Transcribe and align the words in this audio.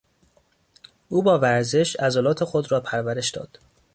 او 1.09 1.23
با 1.23 1.39
ورزش 1.39 1.95
عضلات 1.95 2.43
خود 2.43 2.71
را 2.71 2.81
پرورش 2.81 3.29
داد. 3.29 3.59